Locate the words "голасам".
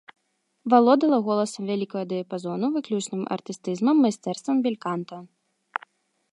1.27-1.63